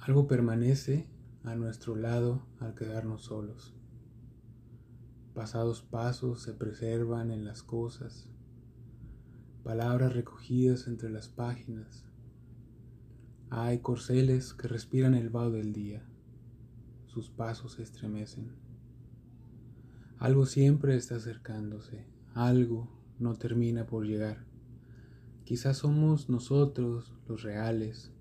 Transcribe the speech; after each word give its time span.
Algo 0.00 0.26
permanece 0.26 1.06
a 1.44 1.54
nuestro 1.54 1.94
lado 1.94 2.46
al 2.58 2.74
quedarnos 2.74 3.24
solos. 3.24 3.74
Pasados 5.34 5.82
pasos 5.82 6.42
se 6.42 6.54
preservan 6.54 7.30
en 7.30 7.44
las 7.44 7.62
cosas, 7.62 8.26
palabras 9.62 10.14
recogidas 10.14 10.86
entre 10.86 11.10
las 11.10 11.28
páginas. 11.28 12.06
Hay 13.50 13.80
corceles 13.80 14.54
que 14.54 14.68
respiran 14.68 15.14
el 15.14 15.28
vaho 15.28 15.50
del 15.50 15.74
día, 15.74 16.02
sus 17.04 17.28
pasos 17.28 17.74
se 17.74 17.82
estremecen. 17.82 18.52
Algo 20.18 20.46
siempre 20.46 20.96
está 20.96 21.16
acercándose, 21.16 22.06
algo 22.32 22.88
no 23.18 23.34
termina 23.34 23.86
por 23.86 24.06
llegar. 24.06 24.46
Quizás 25.44 25.76
somos 25.76 26.30
nosotros 26.30 27.12
los 27.28 27.42
reales, 27.42 28.12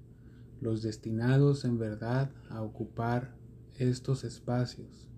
los 0.61 0.81
destinados 0.81 1.65
en 1.65 1.77
verdad 1.77 2.31
a 2.49 2.61
ocupar 2.61 3.35
estos 3.77 4.23
espacios 4.23 5.09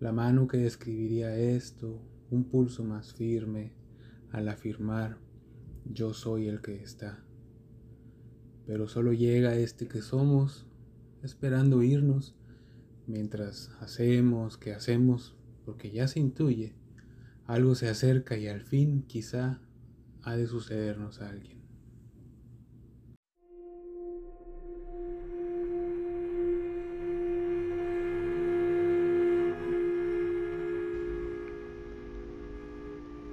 la 0.00 0.12
mano 0.12 0.46
que 0.46 0.58
describiría 0.58 1.36
esto, 1.36 2.00
un 2.30 2.44
pulso 2.44 2.84
más 2.84 3.14
firme 3.14 3.72
al 4.30 4.48
afirmar 4.48 5.18
yo 5.84 6.12
soy 6.12 6.46
el 6.46 6.60
que 6.60 6.82
está. 6.82 7.24
Pero 8.66 8.86
solo 8.86 9.12
llega 9.12 9.56
este 9.56 9.88
que 9.88 10.02
somos, 10.02 10.66
esperando 11.22 11.82
irnos, 11.82 12.36
mientras 13.06 13.70
hacemos 13.80 14.56
que 14.56 14.72
hacemos, 14.72 15.34
porque 15.64 15.90
ya 15.90 16.06
se 16.06 16.20
intuye, 16.20 16.76
algo 17.46 17.74
se 17.74 17.88
acerca 17.88 18.36
y 18.36 18.46
al 18.46 18.60
fin 18.60 19.02
quizá 19.02 19.60
ha 20.22 20.36
de 20.36 20.46
sucedernos 20.46 21.20
a 21.22 21.30
alguien. 21.30 21.57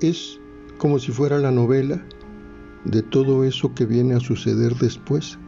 Es 0.10 0.40
como 0.78 1.00
si 1.00 1.12
fuera 1.12 1.38
la 1.38 1.52
novela 1.52 2.04
de 2.84 3.02
todo 3.02 3.44
eso 3.44 3.74
que 3.74 3.86
viene 3.86 4.16
a 4.16 4.20
suceder 4.20 4.76
después 4.76 5.40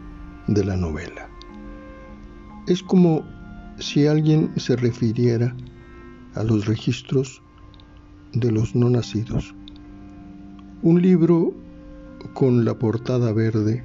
de 0.48 0.64
la 0.64 0.76
novela. 0.76 1.30
Es 2.68 2.82
como 2.82 3.24
si 3.80 4.08
alguien 4.08 4.52
se 4.58 4.76
refiriera 4.76 5.56
a 6.36 6.44
los 6.44 6.66
registros 6.66 7.42
de 8.34 8.52
los 8.52 8.76
no 8.76 8.90
nacidos. 8.90 9.54
Un 10.82 11.02
libro 11.02 11.54
con 12.34 12.66
la 12.66 12.78
portada 12.78 13.32
verde 13.34 13.84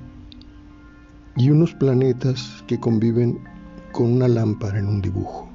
y 1.36 1.50
unos 1.50 1.74
planetas 1.74 2.64
que 2.66 2.78
conviven 2.78 3.38
con 3.92 4.12
una 4.12 4.28
lámpara 4.28 4.78
en 4.78 4.86
un 4.86 5.02
dibujo. 5.02 5.50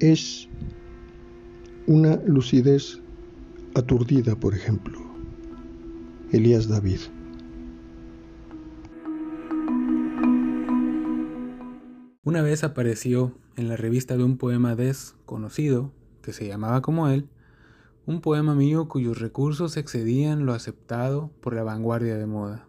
Es 0.00 0.48
una 1.86 2.16
lucidez 2.26 3.00
aturdida, 3.74 4.36
por 4.36 4.54
ejemplo. 4.54 4.98
Elías 6.32 6.68
David. 6.68 7.00
Una 12.22 12.42
vez 12.42 12.64
apareció 12.64 13.34
en 13.56 13.68
la 13.68 13.76
revista 13.76 14.16
de 14.16 14.24
un 14.24 14.38
poema 14.38 14.74
desconocido, 14.74 15.92
que 16.22 16.32
se 16.32 16.46
llamaba 16.46 16.82
como 16.82 17.08
él, 17.08 17.28
un 18.06 18.20
poema 18.20 18.54
mío 18.54 18.88
cuyos 18.88 19.18
recursos 19.20 19.76
excedían 19.76 20.46
lo 20.46 20.52
aceptado 20.52 21.30
por 21.40 21.54
la 21.54 21.62
vanguardia 21.62 22.16
de 22.16 22.26
moda. 22.26 22.66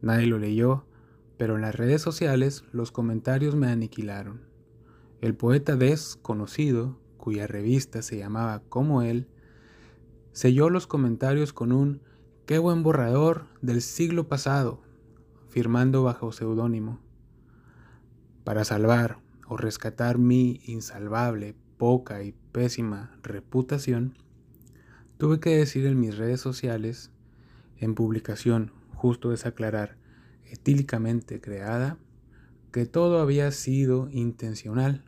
Nadie 0.00 0.26
lo 0.26 0.38
leyó, 0.38 0.86
pero 1.36 1.56
en 1.56 1.62
las 1.62 1.74
redes 1.74 2.00
sociales 2.02 2.64
los 2.72 2.90
comentarios 2.90 3.54
me 3.54 3.68
aniquilaron. 3.68 4.42
El 5.20 5.34
poeta 5.34 5.76
desconocido, 5.76 6.98
cuya 7.16 7.46
revista 7.46 8.02
se 8.02 8.18
llamaba 8.18 8.62
como 8.68 9.02
él, 9.02 9.28
selló 10.36 10.68
los 10.68 10.86
comentarios 10.86 11.54
con 11.54 11.72
un 11.72 12.02
qué 12.44 12.58
buen 12.58 12.82
borrador 12.82 13.46
del 13.62 13.80
siglo 13.80 14.28
pasado, 14.28 14.82
firmando 15.48 16.02
bajo 16.02 16.30
seudónimo. 16.30 17.00
Para 18.44 18.66
salvar 18.66 19.18
o 19.48 19.56
rescatar 19.56 20.18
mi 20.18 20.60
insalvable, 20.66 21.56
poca 21.78 22.22
y 22.22 22.34
pésima 22.52 23.18
reputación, 23.22 24.18
tuve 25.16 25.40
que 25.40 25.56
decir 25.56 25.86
en 25.86 25.98
mis 25.98 26.18
redes 26.18 26.42
sociales, 26.42 27.10
en 27.78 27.94
publicación, 27.94 28.72
justo 28.92 29.30
desaclarar, 29.30 29.96
etílicamente 30.44 31.40
creada, 31.40 31.96
que 32.72 32.84
todo 32.84 33.22
había 33.22 33.50
sido 33.52 34.10
intencional 34.10 35.02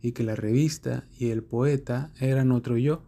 y 0.00 0.12
que 0.12 0.22
la 0.22 0.36
revista 0.36 1.06
y 1.18 1.28
el 1.28 1.42
poeta 1.42 2.12
eran 2.18 2.50
otro 2.50 2.78
yo 2.78 3.02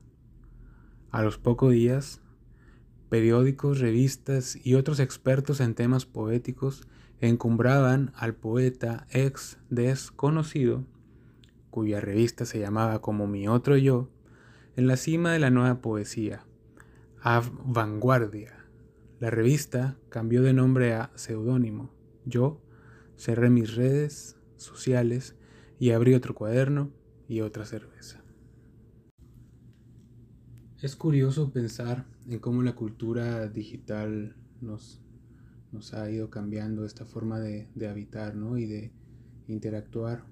a 1.11 1.22
los 1.22 1.39
pocos 1.39 1.72
días, 1.72 2.21
periódicos, 3.09 3.81
revistas 3.81 4.59
y 4.65 4.75
otros 4.75 5.00
expertos 5.00 5.61
en 5.61 5.75
temas 5.75 6.06
poéticos 6.06 6.87
encumbraban 7.21 8.12
al 8.15 8.34
poeta 8.34 9.06
ex 9.11 9.59
desconocido, 9.71 10.84
cuya 11.71 12.00
revista 12.00 12.44
se 12.44 12.59
llamaba 12.59 13.00
como 13.00 13.27
Mi 13.27 13.49
Otro 13.49 13.77
Yo, 13.77 14.11
en 14.77 14.87
la 14.87 14.97
cima 14.97 15.33
de 15.33 15.39
la 15.39 15.50
nueva 15.50 15.81
poesía, 15.81 16.44
a 17.23 17.43
Vanguardia. 17.65 18.53
La 19.19 19.31
revista 19.31 19.97
cambió 20.11 20.43
de 20.43 20.53
nombre 20.53 20.93
a 20.93 21.11
seudónimo. 21.15 21.91
Yo 22.27 22.61
cerré 23.17 23.49
mis 23.49 23.75
redes 23.75 24.37
sociales 24.56 25.34
y 25.78 25.91
abrí 25.91 26.15
otro 26.15 26.34
cuaderno 26.34 26.91
y 27.27 27.41
otra 27.41 27.65
cerveza. 27.65 28.25
Es 30.82 30.94
curioso 30.94 31.53
pensar 31.53 32.04
en 32.28 32.38
cómo 32.38 32.62
la 32.62 32.75
cultura 32.75 33.48
digital 33.48 34.37
nos, 34.60 35.00
nos 35.72 35.94
ha 35.94 36.10
ido 36.10 36.28
cambiando 36.28 36.84
esta 36.84 37.06
forma 37.06 37.41
de, 37.41 37.66
habitar 37.88 38.34
y 38.59 38.66
de 38.66 38.92
interactuar 39.48 40.26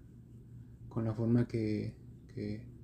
con 0.90 1.06
la 1.06 1.14
forma 1.14 1.48
que, 1.48 1.94
que, 2.34 2.74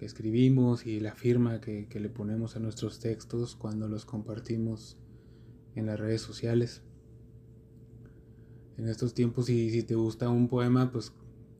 escribimos 0.00 0.84
y 0.84 1.00
la 1.00 1.14
firma 1.14 1.62
que, 1.62 1.88
le 1.90 2.10
ponemos 2.10 2.56
a 2.56 2.60
nuestros 2.60 3.00
textos 3.00 3.56
cuando 3.56 3.88
los 3.88 4.04
compartimos 4.04 4.98
en 5.74 5.86
las 5.86 5.98
redes 5.98 6.20
sociales. 6.20 6.82
En 8.76 8.86
estos 8.86 9.14
tiempos, 9.14 9.46
si, 9.46 9.70
si 9.70 9.82
te 9.82 9.94
gusta 9.94 10.28
un 10.28 10.48
poema, 10.48 10.92
pues 10.92 11.10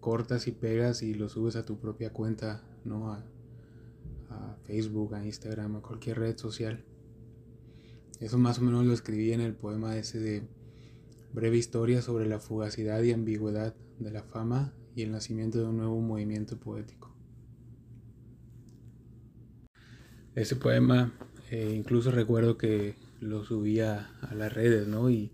cortas 0.00 0.46
y 0.46 0.52
pegas 0.52 1.02
y 1.02 1.14
lo 1.14 1.30
subes 1.30 1.56
a 1.56 1.64
tu 1.64 1.78
propia 1.78 2.12
cuenta, 2.12 2.62
¿no? 2.84 3.16
Facebook, 4.66 5.14
a 5.14 5.24
Instagram, 5.24 5.76
a 5.76 5.82
cualquier 5.82 6.18
red 6.18 6.36
social. 6.36 6.84
Eso 8.20 8.38
más 8.38 8.58
o 8.58 8.62
menos 8.62 8.84
lo 8.86 8.92
escribí 8.92 9.32
en 9.32 9.40
el 9.40 9.54
poema 9.54 9.96
ese 9.96 10.18
de 10.18 10.48
breve 11.32 11.56
historia 11.56 12.00
sobre 12.00 12.26
la 12.26 12.38
fugacidad 12.38 13.02
y 13.02 13.12
ambigüedad 13.12 13.74
de 13.98 14.10
la 14.10 14.22
fama 14.22 14.72
y 14.94 15.02
el 15.02 15.12
nacimiento 15.12 15.58
de 15.58 15.64
un 15.64 15.76
nuevo 15.76 16.00
movimiento 16.00 16.58
poético. 16.58 17.14
Ese 20.34 20.56
poema 20.56 21.12
eh, 21.50 21.74
incluso 21.76 22.10
recuerdo 22.10 22.56
que 22.56 22.96
lo 23.20 23.44
subía 23.44 24.10
a 24.22 24.34
las 24.34 24.52
redes, 24.52 24.88
¿no? 24.88 25.10
Y 25.10 25.32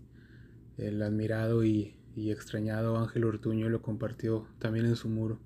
el 0.77 1.01
admirado 1.01 1.63
y, 1.63 1.95
y 2.15 2.31
extrañado 2.31 2.97
Ángel 2.97 3.23
Ortuño 3.23 3.69
lo 3.69 3.81
compartió 3.81 4.47
también 4.59 4.85
en 4.85 4.95
su 4.95 5.09
muro. 5.09 5.39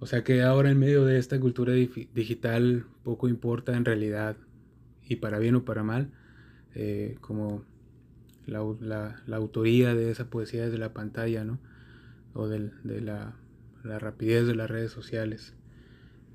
O 0.00 0.06
sea 0.06 0.22
que 0.24 0.42
ahora 0.42 0.70
en 0.70 0.78
medio 0.78 1.04
de 1.04 1.18
esta 1.18 1.40
cultura 1.40 1.72
digital 1.72 2.86
poco 3.02 3.28
importa 3.28 3.76
en 3.76 3.84
realidad, 3.84 4.36
y 5.06 5.16
para 5.16 5.38
bien 5.38 5.56
o 5.56 5.64
para 5.64 5.82
mal, 5.82 6.10
eh, 6.74 7.16
como 7.20 7.64
la, 8.46 8.60
autoría 9.32 9.94
de 9.94 10.10
esa 10.10 10.30
poesía 10.30 10.64
desde 10.64 10.78
la 10.78 10.92
pantalla, 10.92 11.44
¿no? 11.44 11.58
O 12.34 12.46
de 12.46 12.70
la, 12.84 13.34
la 13.82 13.98
rapidez 13.98 14.46
de 14.46 14.54
las 14.54 14.70
redes 14.70 14.92
sociales. 14.92 15.54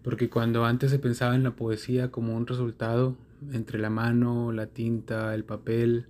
Porque 0.03 0.29
cuando 0.29 0.65
antes 0.65 0.91
se 0.91 0.99
pensaba 0.99 1.35
en 1.35 1.43
la 1.43 1.55
poesía 1.55 2.11
como 2.11 2.35
un 2.35 2.45
resultado 2.45 3.15
entre 3.51 3.79
la 3.79 3.89
mano, 3.89 4.51
la 4.51 4.67
tinta, 4.67 5.33
el 5.33 5.45
papel, 5.45 6.07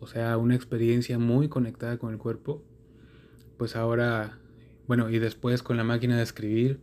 o 0.00 0.06
sea, 0.08 0.36
una 0.38 0.56
experiencia 0.56 1.18
muy 1.18 1.48
conectada 1.48 1.98
con 1.98 2.12
el 2.12 2.18
cuerpo, 2.18 2.64
pues 3.58 3.76
ahora 3.76 4.38
bueno, 4.92 5.08
y 5.08 5.18
después 5.18 5.62
con 5.62 5.78
la 5.78 5.84
máquina 5.84 6.18
de 6.18 6.22
escribir 6.22 6.78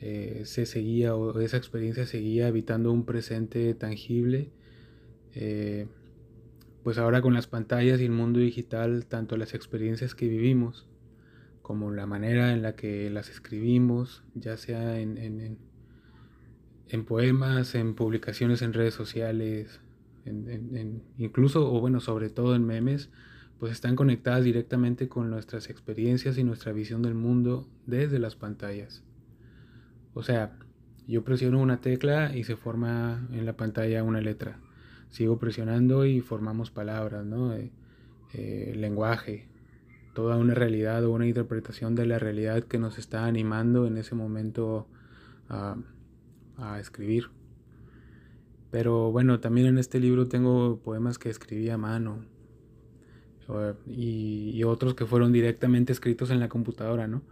eh, 0.00 0.42
se 0.46 0.66
seguía, 0.66 1.14
o 1.14 1.38
esa 1.38 1.58
experiencia 1.58 2.06
seguía 2.06 2.48
habitando 2.48 2.90
un 2.90 3.04
presente 3.04 3.72
tangible. 3.74 4.50
Eh, 5.32 5.86
pues 6.82 6.98
ahora 6.98 7.22
con 7.22 7.34
las 7.34 7.46
pantallas 7.46 8.00
y 8.00 8.06
el 8.06 8.10
mundo 8.10 8.40
digital, 8.40 9.06
tanto 9.06 9.36
las 9.36 9.54
experiencias 9.54 10.16
que 10.16 10.26
vivimos 10.26 10.88
como 11.62 11.92
la 11.92 12.04
manera 12.04 12.52
en 12.52 12.62
la 12.62 12.74
que 12.74 13.08
las 13.10 13.30
escribimos, 13.30 14.24
ya 14.34 14.56
sea 14.56 14.98
en, 14.98 15.16
en, 15.16 15.56
en 16.88 17.04
poemas, 17.04 17.76
en 17.76 17.94
publicaciones 17.94 18.60
en 18.62 18.72
redes 18.72 18.94
sociales, 18.94 19.80
incluso, 21.16 21.72
o 21.72 21.80
bueno, 21.80 22.00
sobre 22.00 22.28
todo 22.28 22.56
en 22.56 22.66
memes, 22.66 23.08
pues 23.62 23.70
están 23.70 23.94
conectadas 23.94 24.42
directamente 24.42 25.08
con 25.08 25.30
nuestras 25.30 25.70
experiencias 25.70 26.36
y 26.36 26.42
nuestra 26.42 26.72
visión 26.72 27.00
del 27.00 27.14
mundo 27.14 27.68
desde 27.86 28.18
las 28.18 28.34
pantallas. 28.34 29.04
O 30.14 30.24
sea, 30.24 30.58
yo 31.06 31.22
presiono 31.22 31.60
una 31.60 31.80
tecla 31.80 32.36
y 32.36 32.42
se 32.42 32.56
forma 32.56 33.24
en 33.30 33.46
la 33.46 33.56
pantalla 33.56 34.02
una 34.02 34.20
letra. 34.20 34.58
Sigo 35.10 35.38
presionando 35.38 36.04
y 36.06 36.20
formamos 36.20 36.72
palabras, 36.72 37.24
¿no? 37.24 37.54
Eh, 37.54 37.70
eh, 38.34 38.72
lenguaje, 38.74 39.48
toda 40.12 40.38
una 40.38 40.54
realidad 40.54 41.04
o 41.04 41.12
una 41.12 41.28
interpretación 41.28 41.94
de 41.94 42.06
la 42.06 42.18
realidad 42.18 42.64
que 42.64 42.80
nos 42.80 42.98
está 42.98 43.26
animando 43.26 43.86
en 43.86 43.96
ese 43.96 44.16
momento 44.16 44.88
a, 45.48 45.76
escribir. 46.80 47.26
Pero 48.72 49.12
bueno, 49.12 49.38
también 49.38 49.68
en 49.68 49.78
este 49.78 50.00
libro 50.00 50.26
tengo 50.26 50.80
poemas 50.80 51.16
que 51.16 51.30
escribí 51.30 51.70
a 51.70 51.78
mano 51.78 52.31
y, 53.86 54.50
y, 54.54 54.64
otros 54.64 54.94
que 54.94 55.06
fueron 55.06 55.32
directamente 55.32 55.92
escritos 55.92 56.30
en 56.30 56.40
la 56.40 56.48
computadora, 56.48 57.06
¿no? 57.06 57.22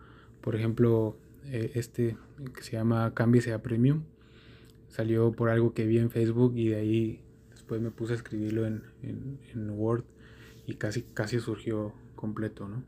Por 0.40 0.56
ejemplo, 0.56 1.17
eh, 1.44 1.72
este 1.75 2.17
que 2.55 2.62
se 2.62 2.72
llama 2.72 3.12
Cámbiese 3.14 3.52
a 3.52 3.62
Premium 3.62 4.02
salió 4.88 5.32
por 5.32 5.50
algo 5.50 5.72
que 5.75 5.87
vi 5.87 5.99
en 5.99 6.11
Facebook 6.11 6.56
y 6.56 6.69
de 6.69 6.76
ahí 6.76 7.20
después 7.50 7.81
me 7.81 7.90
puse 7.90 8.12
a 8.12 8.17
escribirlo 8.17 8.67
en, 8.67 8.82
en 9.02 9.70
Word 9.70 10.05
y 10.67 10.75
casi, 10.75 11.02
casi 11.02 11.40
surgió 11.40 11.93
completo, 12.17 12.69
¿no? 12.69 12.82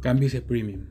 Cámbiese 0.00 0.42
Premium. 0.42 0.86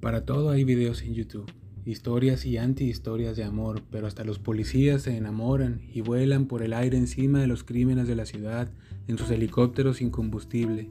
Para 0.00 0.24
todo 0.24 0.50
hay 0.50 0.64
videos 0.64 1.02
en 1.02 1.14
YouTube. 1.14 1.50
Historias 1.86 2.44
y 2.44 2.58
anti-historias 2.58 3.36
de 3.36 3.44
amor, 3.44 3.80
pero 3.90 4.06
hasta 4.06 4.22
los 4.22 4.38
policías 4.38 5.02
se 5.02 5.16
enamoran 5.16 5.80
y 5.92 6.02
vuelan 6.02 6.46
por 6.46 6.62
el 6.62 6.74
aire 6.74 6.98
encima 6.98 7.40
de 7.40 7.46
los 7.46 7.64
crímenes 7.64 8.06
de 8.06 8.16
la 8.16 8.26
ciudad 8.26 8.70
en 9.08 9.16
sus 9.16 9.30
helicópteros 9.30 9.96
sin 9.96 10.10
combustible. 10.10 10.90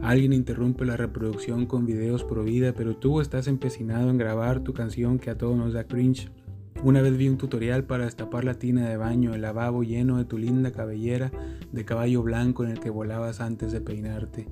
Alguien 0.00 0.32
interrumpe 0.32 0.84
la 0.84 0.96
reproducción 0.96 1.66
con 1.66 1.86
videos 1.86 2.22
pro 2.22 2.44
vida, 2.44 2.72
pero 2.72 2.96
tú 2.96 3.20
estás 3.20 3.48
empecinado 3.48 4.10
en 4.10 4.18
grabar 4.18 4.60
tu 4.62 4.72
canción 4.72 5.18
que 5.18 5.30
a 5.30 5.36
todos 5.36 5.56
nos 5.56 5.72
da 5.72 5.84
cringe. 5.84 6.30
Una 6.84 7.02
vez 7.02 7.16
vi 7.16 7.28
un 7.28 7.36
tutorial 7.36 7.84
para 7.84 8.04
destapar 8.04 8.44
la 8.44 8.54
tina 8.54 8.88
de 8.88 8.96
baño, 8.96 9.34
el 9.34 9.42
lavabo 9.42 9.82
lleno 9.82 10.18
de 10.18 10.24
tu 10.24 10.38
linda 10.38 10.70
cabellera 10.70 11.32
de 11.72 11.84
caballo 11.84 12.22
blanco 12.22 12.64
en 12.64 12.70
el 12.70 12.80
que 12.80 12.90
volabas 12.90 13.40
antes 13.40 13.72
de 13.72 13.80
peinarte. 13.80 14.46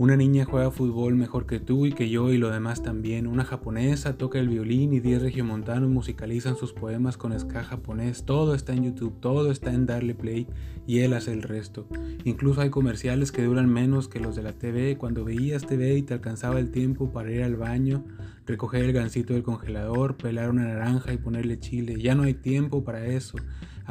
Una 0.00 0.16
niña 0.16 0.46
juega 0.46 0.70
fútbol 0.70 1.14
mejor 1.14 1.44
que 1.44 1.60
tú 1.60 1.84
y 1.84 1.92
que 1.92 2.08
yo 2.08 2.32
y 2.32 2.38
lo 2.38 2.48
demás 2.48 2.82
también. 2.82 3.26
Una 3.26 3.44
japonesa 3.44 4.16
toca 4.16 4.38
el 4.38 4.48
violín 4.48 4.94
y 4.94 5.00
10 5.00 5.20
regiomontanos 5.20 5.90
musicalizan 5.90 6.56
sus 6.56 6.72
poemas 6.72 7.18
con 7.18 7.38
ska 7.38 7.62
japonés. 7.64 8.24
Todo 8.24 8.54
está 8.54 8.72
en 8.72 8.84
YouTube, 8.84 9.20
todo 9.20 9.50
está 9.50 9.74
en 9.74 9.84
darle 9.84 10.14
play 10.14 10.46
y 10.86 11.00
él 11.00 11.12
hace 11.12 11.34
el 11.34 11.42
resto. 11.42 11.86
Incluso 12.24 12.62
hay 12.62 12.70
comerciales 12.70 13.30
que 13.30 13.44
duran 13.44 13.70
menos 13.70 14.08
que 14.08 14.20
los 14.20 14.36
de 14.36 14.42
la 14.42 14.54
TV. 14.54 14.96
Cuando 14.96 15.22
veías 15.22 15.66
TV 15.66 15.98
y 15.98 16.02
te 16.02 16.14
alcanzaba 16.14 16.58
el 16.60 16.70
tiempo 16.70 17.12
para 17.12 17.30
ir 17.30 17.42
al 17.42 17.56
baño, 17.56 18.02
recoger 18.46 18.84
el 18.84 18.94
gansito 18.94 19.34
del 19.34 19.42
congelador, 19.42 20.16
pelar 20.16 20.48
una 20.48 20.64
naranja 20.64 21.12
y 21.12 21.18
ponerle 21.18 21.60
chile. 21.60 22.00
Ya 22.00 22.14
no 22.14 22.22
hay 22.22 22.32
tiempo 22.32 22.84
para 22.84 23.04
eso. 23.04 23.36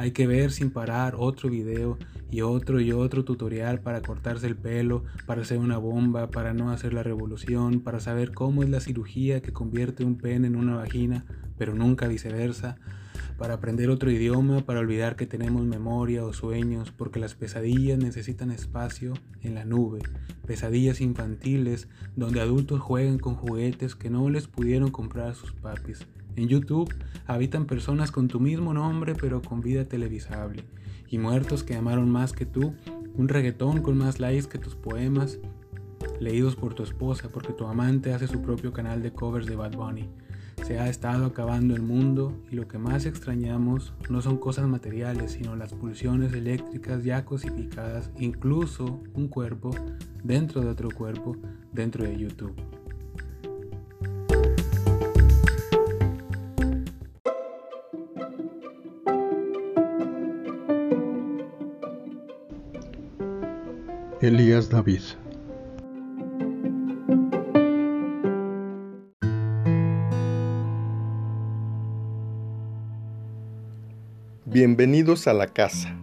Hay 0.00 0.12
que 0.12 0.26
ver 0.26 0.50
sin 0.50 0.70
parar 0.70 1.14
otro 1.18 1.50
video 1.50 1.98
y 2.30 2.40
otro 2.40 2.80
y 2.80 2.90
otro 2.90 3.22
tutorial 3.22 3.80
para 3.80 4.00
cortarse 4.00 4.46
el 4.46 4.56
pelo, 4.56 5.04
para 5.26 5.42
hacer 5.42 5.58
una 5.58 5.76
bomba, 5.76 6.30
para 6.30 6.54
no 6.54 6.70
hacer 6.70 6.94
la 6.94 7.02
revolución, 7.02 7.80
para 7.80 8.00
saber 8.00 8.32
cómo 8.32 8.62
es 8.62 8.70
la 8.70 8.80
cirugía 8.80 9.42
que 9.42 9.52
convierte 9.52 10.02
un 10.02 10.16
pene 10.16 10.46
en 10.46 10.56
una 10.56 10.74
vagina, 10.74 11.26
pero 11.58 11.74
nunca 11.74 12.08
viceversa, 12.08 12.76
para 13.36 13.52
aprender 13.52 13.90
otro 13.90 14.10
idioma, 14.10 14.64
para 14.64 14.80
olvidar 14.80 15.16
que 15.16 15.26
tenemos 15.26 15.66
memoria 15.66 16.24
o 16.24 16.32
sueños, 16.32 16.90
porque 16.92 17.20
las 17.20 17.34
pesadillas 17.34 17.98
necesitan 17.98 18.50
espacio 18.50 19.12
en 19.42 19.54
la 19.54 19.66
nube, 19.66 19.98
pesadillas 20.46 21.02
infantiles 21.02 21.88
donde 22.16 22.40
adultos 22.40 22.80
juegan 22.80 23.18
con 23.18 23.34
juguetes 23.34 23.96
que 23.96 24.08
no 24.08 24.30
les 24.30 24.48
pudieron 24.48 24.90
comprar 24.92 25.34
sus 25.34 25.52
papis 25.52 26.06
en 26.36 26.48
YouTube 26.48 26.94
habitan 27.26 27.66
personas 27.66 28.10
con 28.10 28.28
tu 28.28 28.40
mismo 28.40 28.74
nombre 28.74 29.14
pero 29.14 29.42
con 29.42 29.60
vida 29.60 29.84
televisable, 29.84 30.64
y 31.08 31.18
muertos 31.18 31.62
que 31.62 31.76
amaron 31.76 32.10
más 32.10 32.32
que 32.32 32.46
tú, 32.46 32.74
un 33.14 33.28
reggaetón 33.28 33.82
con 33.82 33.98
más 33.98 34.20
likes 34.20 34.48
que 34.48 34.58
tus 34.58 34.74
poemas, 34.74 35.38
leídos 36.20 36.56
por 36.56 36.74
tu 36.74 36.82
esposa 36.82 37.28
porque 37.32 37.52
tu 37.52 37.66
amante 37.66 38.12
hace 38.12 38.28
su 38.28 38.42
propio 38.42 38.72
canal 38.72 39.02
de 39.02 39.12
covers 39.12 39.46
de 39.46 39.56
Bad 39.56 39.76
Bunny. 39.76 40.08
Se 40.64 40.78
ha 40.78 40.88
estado 40.88 41.24
acabando 41.24 41.74
el 41.74 41.82
mundo 41.82 42.38
y 42.50 42.56
lo 42.56 42.68
que 42.68 42.78
más 42.78 43.06
extrañamos 43.06 43.94
no 44.10 44.20
son 44.20 44.36
cosas 44.36 44.68
materiales, 44.68 45.32
sino 45.32 45.56
las 45.56 45.72
pulsiones 45.72 46.34
eléctricas 46.34 47.02
ya 47.02 47.24
cosificadas, 47.24 48.10
incluso 48.18 49.02
un 49.14 49.28
cuerpo 49.28 49.70
dentro 50.22 50.60
de 50.60 50.68
otro 50.68 50.90
cuerpo 50.90 51.36
dentro 51.72 52.04
de 52.04 52.16
YouTube. 52.16 52.54
Elías 64.22 64.68
David. 64.68 65.00
Bienvenidos 74.44 75.26
a 75.26 75.32
la 75.32 75.46
casa. 75.46 75.96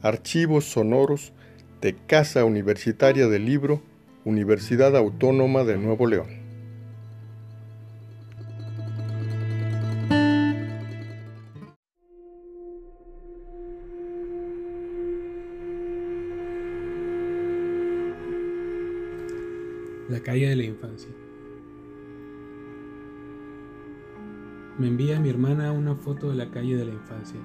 Archivos 0.00 0.64
sonoros 0.64 1.34
de 1.82 1.94
Casa 1.94 2.46
Universitaria 2.46 3.28
del 3.28 3.44
Libro, 3.44 3.82
Universidad 4.24 4.96
Autónoma 4.96 5.64
de 5.64 5.76
Nuevo 5.76 6.06
León. 6.06 6.39
La 20.10 20.18
calle 20.18 20.48
de 20.48 20.56
la 20.56 20.64
infancia. 20.64 21.08
Me 24.76 24.88
envía 24.88 25.20
mi 25.20 25.28
hermana 25.28 25.70
una 25.70 25.94
foto 25.94 26.30
de 26.30 26.34
la 26.34 26.50
calle 26.50 26.76
de 26.76 26.84
la 26.84 26.92
infancia. 26.94 27.38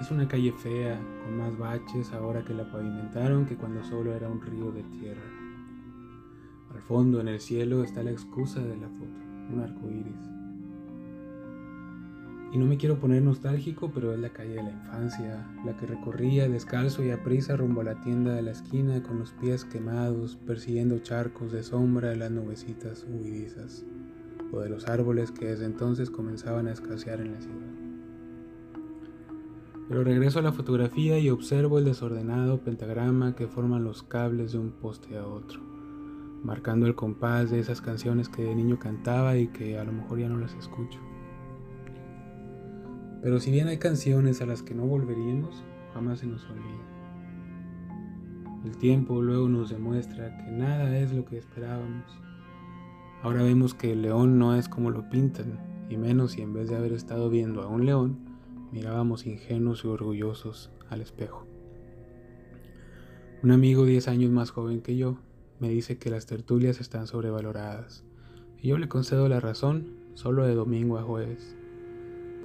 Es 0.00 0.12
una 0.12 0.28
calle 0.28 0.52
fea, 0.52 1.00
con 1.24 1.36
más 1.36 1.58
baches 1.58 2.12
ahora 2.12 2.44
que 2.44 2.54
la 2.54 2.70
pavimentaron 2.70 3.44
que 3.44 3.56
cuando 3.56 3.82
solo 3.82 4.14
era 4.14 4.28
un 4.28 4.40
río 4.40 4.70
de 4.70 4.84
tierra. 4.84 5.28
Al 6.72 6.80
fondo, 6.82 7.20
en 7.20 7.26
el 7.26 7.40
cielo, 7.40 7.82
está 7.82 8.04
la 8.04 8.12
excusa 8.12 8.60
de 8.60 8.76
la 8.76 8.88
foto, 8.88 9.20
un 9.52 9.60
arco 9.64 9.90
iris. 9.90 10.35
Y 12.52 12.58
no 12.58 12.64
me 12.64 12.76
quiero 12.76 12.98
poner 12.98 13.22
nostálgico, 13.22 13.90
pero 13.92 14.12
es 14.14 14.20
la 14.20 14.30
calle 14.30 14.54
de 14.54 14.62
la 14.62 14.70
infancia, 14.70 15.46
la 15.64 15.76
que 15.76 15.86
recorría 15.86 16.48
descalzo 16.48 17.04
y 17.04 17.10
a 17.10 17.22
prisa 17.22 17.56
rumbo 17.56 17.80
a 17.80 17.84
la 17.84 18.00
tienda 18.00 18.34
de 18.34 18.42
la 18.42 18.52
esquina 18.52 19.02
con 19.02 19.18
los 19.18 19.32
pies 19.32 19.64
quemados, 19.64 20.36
persiguiendo 20.46 20.98
charcos 21.00 21.52
de 21.52 21.62
sombra 21.62 22.10
de 22.10 22.16
las 22.16 22.30
nubecitas 22.30 23.04
huidizas, 23.08 23.84
o 24.52 24.60
de 24.60 24.70
los 24.70 24.86
árboles 24.88 25.32
que 25.32 25.46
desde 25.46 25.66
entonces 25.66 26.08
comenzaban 26.08 26.68
a 26.68 26.72
escasear 26.72 27.20
en 27.20 27.32
la 27.32 27.40
ciudad. 27.40 27.86
Pero 29.88 30.02
regreso 30.02 30.40
a 30.40 30.42
la 30.42 30.52
fotografía 30.52 31.18
y 31.18 31.30
observo 31.30 31.78
el 31.78 31.84
desordenado 31.84 32.60
pentagrama 32.60 33.36
que 33.36 33.46
forman 33.46 33.84
los 33.84 34.02
cables 34.02 34.52
de 34.52 34.58
un 34.58 34.70
poste 34.72 35.16
a 35.16 35.26
otro, 35.26 35.60
marcando 36.42 36.86
el 36.86 36.96
compás 36.96 37.50
de 37.50 37.60
esas 37.60 37.80
canciones 37.80 38.28
que 38.28 38.42
de 38.42 38.54
niño 38.54 38.78
cantaba 38.78 39.36
y 39.36 39.48
que 39.48 39.78
a 39.78 39.84
lo 39.84 39.92
mejor 39.92 40.18
ya 40.18 40.28
no 40.28 40.38
las 40.38 40.54
escucho. 40.54 40.98
Pero 43.22 43.40
si 43.40 43.50
bien 43.50 43.68
hay 43.68 43.78
canciones 43.78 44.40
a 44.40 44.46
las 44.46 44.62
que 44.62 44.74
no 44.74 44.86
volveríamos, 44.86 45.64
jamás 45.94 46.20
se 46.20 46.26
nos 46.26 46.44
olvida. 46.44 46.84
El 48.64 48.76
tiempo 48.76 49.22
luego 49.22 49.48
nos 49.48 49.70
demuestra 49.70 50.36
que 50.36 50.50
nada 50.50 50.98
es 50.98 51.12
lo 51.12 51.24
que 51.24 51.38
esperábamos. 51.38 52.04
Ahora 53.22 53.42
vemos 53.42 53.74
que 53.74 53.92
el 53.92 54.02
león 54.02 54.38
no 54.38 54.54
es 54.54 54.68
como 54.68 54.90
lo 54.90 55.08
pintan, 55.08 55.58
y 55.88 55.96
menos 55.96 56.32
si 56.32 56.42
en 56.42 56.52
vez 56.52 56.68
de 56.68 56.76
haber 56.76 56.92
estado 56.92 57.30
viendo 57.30 57.62
a 57.62 57.68
un 57.68 57.86
león, 57.86 58.18
mirábamos 58.72 59.26
ingenuos 59.26 59.84
y 59.84 59.88
orgullosos 59.88 60.70
al 60.90 61.00
espejo. 61.00 61.46
Un 63.42 63.52
amigo 63.52 63.84
10 63.84 64.08
años 64.08 64.30
más 64.30 64.50
joven 64.50 64.82
que 64.82 64.96
yo 64.96 65.18
me 65.60 65.68
dice 65.68 65.98
que 65.98 66.10
las 66.10 66.26
tertulias 66.26 66.80
están 66.80 67.06
sobrevaloradas, 67.06 68.04
y 68.58 68.68
yo 68.68 68.78
le 68.78 68.88
concedo 68.88 69.28
la 69.28 69.40
razón 69.40 69.94
solo 70.14 70.44
de 70.44 70.54
domingo 70.54 70.98
a 70.98 71.02
jueves 71.02 71.56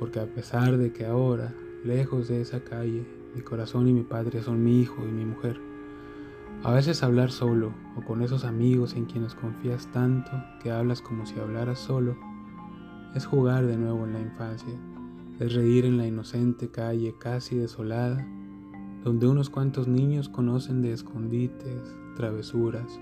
porque 0.01 0.19
a 0.19 0.25
pesar 0.25 0.79
de 0.79 0.91
que 0.91 1.05
ahora, 1.05 1.53
lejos 1.85 2.27
de 2.27 2.41
esa 2.41 2.63
calle, 2.63 3.05
mi 3.35 3.41
corazón 3.43 3.87
y 3.87 3.93
mi 3.93 4.01
patria 4.01 4.41
son 4.41 4.63
mi 4.63 4.81
hijo 4.81 5.05
y 5.07 5.11
mi 5.11 5.25
mujer, 5.25 5.61
a 6.63 6.71
veces 6.71 7.03
hablar 7.03 7.29
solo 7.29 7.71
o 7.95 8.01
con 8.01 8.23
esos 8.23 8.43
amigos 8.43 8.95
en 8.95 9.05
quienes 9.05 9.35
confías 9.35 9.91
tanto 9.91 10.31
que 10.63 10.71
hablas 10.71 11.03
como 11.03 11.27
si 11.27 11.39
hablaras 11.39 11.77
solo, 11.77 12.17
es 13.13 13.27
jugar 13.27 13.67
de 13.67 13.77
nuevo 13.77 14.03
en 14.07 14.13
la 14.13 14.21
infancia 14.21 14.73
es 15.39 15.53
reír 15.53 15.85
en 15.85 15.97
la 15.99 16.07
inocente 16.07 16.69
calle 16.69 17.13
casi 17.19 17.57
desolada, 17.57 18.27
donde 19.03 19.27
unos 19.27 19.51
cuantos 19.51 19.87
niños 19.87 20.29
conocen 20.29 20.81
de 20.81 20.93
escondites, 20.93 21.95
travesuras, 22.15 22.99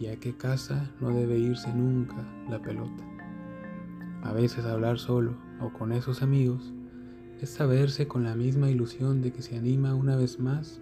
y 0.00 0.08
a 0.08 0.18
qué 0.18 0.36
casa 0.36 0.90
no 1.00 1.10
debe 1.10 1.38
irse 1.38 1.72
nunca 1.72 2.26
la 2.50 2.60
pelota. 2.60 3.04
A 4.24 4.32
veces 4.32 4.64
hablar 4.64 4.98
solo 4.98 5.47
o 5.60 5.70
con 5.72 5.92
esos 5.92 6.22
amigos 6.22 6.72
es 7.40 7.50
saberse 7.50 8.08
con 8.08 8.24
la 8.24 8.34
misma 8.34 8.70
ilusión 8.70 9.22
de 9.22 9.32
que 9.32 9.42
se 9.42 9.56
anima 9.56 9.94
una 9.94 10.16
vez 10.16 10.40
más 10.40 10.80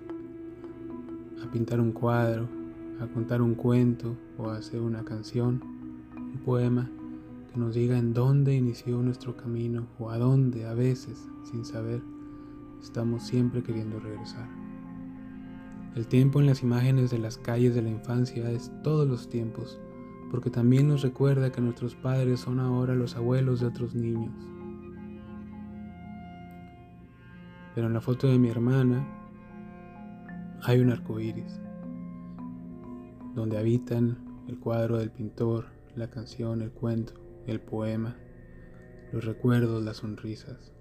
a 1.42 1.50
pintar 1.50 1.80
un 1.80 1.92
cuadro, 1.92 2.48
a 3.00 3.06
contar 3.06 3.42
un 3.42 3.54
cuento 3.54 4.16
o 4.38 4.48
a 4.48 4.56
hacer 4.56 4.80
una 4.80 5.04
canción, 5.04 5.60
un 6.16 6.40
poema 6.44 6.90
que 7.52 7.58
nos 7.58 7.74
diga 7.74 7.98
en 7.98 8.14
dónde 8.14 8.54
inició 8.54 9.02
nuestro 9.02 9.36
camino 9.36 9.86
o 9.98 10.10
a 10.10 10.18
dónde 10.18 10.66
a 10.66 10.74
veces, 10.74 11.28
sin 11.50 11.64
saber, 11.64 12.00
estamos 12.82 13.22
siempre 13.22 13.62
queriendo 13.62 14.00
regresar. 14.00 14.48
El 15.94 16.06
tiempo 16.06 16.40
en 16.40 16.46
las 16.46 16.62
imágenes 16.62 17.10
de 17.10 17.18
las 17.18 17.38
calles 17.38 17.74
de 17.74 17.82
la 17.82 17.90
infancia 17.90 18.50
es 18.50 18.70
todos 18.82 19.06
los 19.06 19.28
tiempos, 19.28 19.78
porque 20.30 20.50
también 20.50 20.88
nos 20.88 21.02
recuerda 21.02 21.52
que 21.52 21.60
nuestros 21.60 21.94
padres 21.94 22.40
son 22.40 22.60
ahora 22.60 22.94
los 22.94 23.16
abuelos 23.16 23.60
de 23.60 23.66
otros 23.66 23.94
niños. 23.94 24.34
Pero 27.76 27.88
en 27.88 27.92
la 27.92 28.00
foto 28.00 28.26
de 28.26 28.38
mi 28.38 28.48
hermana 28.48 29.06
hay 30.62 30.80
un 30.80 30.88
arco 30.88 31.20
iris, 31.20 31.60
donde 33.34 33.58
habitan 33.58 34.44
el 34.48 34.58
cuadro 34.58 34.96
del 34.96 35.10
pintor, 35.10 35.66
la 35.94 36.08
canción, 36.08 36.62
el 36.62 36.70
cuento, 36.70 37.12
el 37.46 37.60
poema, 37.60 38.16
los 39.12 39.26
recuerdos, 39.26 39.84
las 39.84 39.98
sonrisas, 39.98 40.72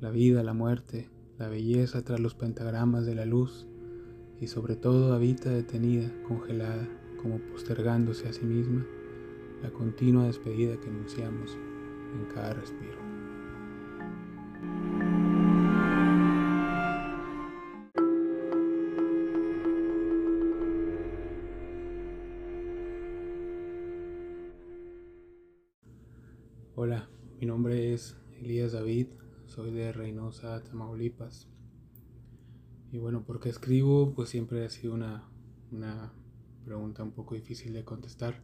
la 0.00 0.10
vida, 0.10 0.44
la 0.44 0.54
muerte, 0.54 1.10
la 1.36 1.48
belleza 1.48 2.04
tras 2.04 2.20
los 2.20 2.36
pentagramas 2.36 3.04
de 3.06 3.16
la 3.16 3.24
luz 3.24 3.66
y 4.40 4.46
sobre 4.46 4.76
todo 4.76 5.14
habita 5.14 5.50
detenida, 5.50 6.12
congelada, 6.28 6.88
como 7.20 7.38
postergándose 7.38 8.28
a 8.28 8.32
sí 8.32 8.44
misma, 8.44 8.86
la 9.64 9.70
continua 9.70 10.26
despedida 10.26 10.78
que 10.80 10.90
anunciamos 10.90 11.58
en 12.14 12.32
cada 12.32 12.54
respiro. 12.54 13.03
Tamaulipas. 30.64 31.48
Y 32.92 32.98
bueno, 32.98 33.24
¿por 33.24 33.40
qué 33.40 33.48
escribo? 33.48 34.14
Pues 34.14 34.28
siempre 34.28 34.64
ha 34.64 34.70
sido 34.70 34.94
una, 34.94 35.28
una 35.70 36.12
pregunta 36.64 37.02
un 37.02 37.12
poco 37.12 37.34
difícil 37.34 37.72
de 37.72 37.84
contestar. 37.84 38.42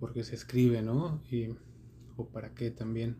Porque 0.00 0.24
se 0.24 0.34
escribe, 0.34 0.82
¿no? 0.82 1.20
Y, 1.30 1.48
o 2.16 2.28
para 2.28 2.54
qué 2.54 2.70
también. 2.70 3.16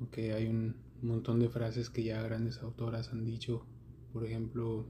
Aunque 0.00 0.32
hay 0.32 0.46
un 0.46 0.76
montón 1.02 1.40
de 1.40 1.48
frases 1.48 1.90
que 1.90 2.04
ya 2.04 2.22
grandes 2.22 2.62
autoras 2.62 3.12
han 3.12 3.24
dicho. 3.24 3.66
Por 4.12 4.24
ejemplo, 4.24 4.86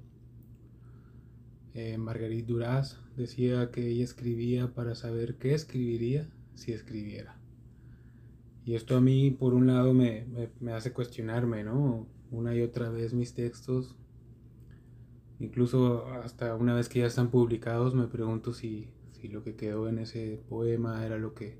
eh, 1.74 1.98
Marguerite 1.98 2.46
Duras 2.46 2.98
decía 3.16 3.70
que 3.70 3.88
ella 3.88 4.04
escribía 4.04 4.74
para 4.74 4.94
saber 4.94 5.36
qué 5.36 5.54
escribiría 5.54 6.28
si 6.54 6.72
escribiera. 6.72 7.37
Y 8.68 8.74
esto 8.74 8.98
a 8.98 9.00
mí, 9.00 9.30
por 9.30 9.54
un 9.54 9.66
lado, 9.66 9.94
me, 9.94 10.26
me, 10.26 10.50
me 10.60 10.72
hace 10.72 10.92
cuestionarme, 10.92 11.64
¿no? 11.64 12.06
Una 12.30 12.54
y 12.54 12.60
otra 12.60 12.90
vez 12.90 13.14
mis 13.14 13.32
textos 13.32 13.96
Incluso 15.40 16.06
hasta 16.06 16.54
una 16.54 16.74
vez 16.74 16.88
que 16.88 16.98
ya 16.98 17.06
están 17.06 17.30
publicados 17.30 17.94
me 17.94 18.08
pregunto 18.08 18.52
si, 18.52 18.88
lo 19.30 19.42
que 19.44 19.54
quedó 19.56 19.88
en 19.88 19.98
ese 19.98 20.42
poema 20.48 21.06
era 21.06 21.16
lo 21.16 21.32
que 21.34 21.56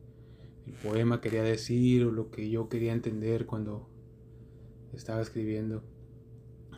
el 0.66 0.74
poema 0.74 1.20
quería 1.20 1.42
decir 1.42 2.04
o 2.04 2.12
lo 2.12 2.30
que 2.30 2.50
yo 2.50 2.68
quería 2.68 2.92
entender 2.92 3.46
cuando 3.46 3.88
estaba 4.92 5.22
escribiendo 5.22 5.82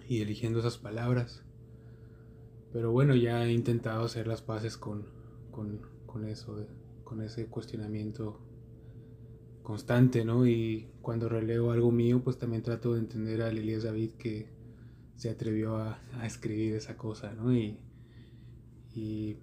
y 0.07 0.21
eligiendo 0.21 0.61
esas 0.61 0.79
palabras. 0.79 1.43
Pero 2.73 2.93
bueno, 2.93 3.17
ya 3.17 3.45
he 3.45 3.53
intentado 3.53 4.05
hacer 4.05 4.27
las 4.27 4.43
paces 4.43 4.77
con, 4.77 5.07
con 5.51 6.25
eso, 6.25 6.67
con 7.03 7.21
ese 7.21 7.47
cuestionamiento 7.47 8.41
constante, 9.63 10.25
¿no? 10.25 10.47
Y 10.47 10.89
cuando 11.03 11.29
releo 11.29 11.71
algo 11.71 11.91
mío, 11.93 12.23
pues 12.23 12.39
también 12.39 12.63
trato 12.63 12.95
de 12.95 13.01
entender 13.01 13.43
a 13.43 13.49
Elías 13.49 13.83
David 13.83 14.13
que 14.13 14.49
se 15.17 15.31
atrevió 15.31 15.77
a, 15.77 16.01
escribir 16.25 16.75
esa 16.75 16.97
cosa, 16.97 17.35
¿no? 17.35 17.55
Y, 17.55 17.79
y, 18.95 19.37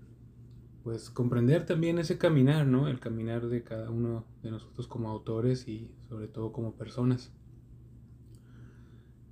pues 0.83 1.09
comprender 1.09 1.65
también 1.65 2.00
ese 2.00 2.17
caminar, 2.17 2.65
¿no? 2.65 2.88
El 2.88 3.00
caminar 3.00 3.47
de 3.47 3.63
cada 3.63 3.91
uno 3.91 4.25
de 4.41 4.51
nosotros 4.51 4.88
como 4.88 5.09
autores 5.09 5.67
y 5.67 5.91
sobre 6.07 6.27
todo 6.27 6.51
como 6.51 6.75
personas. 6.75 7.31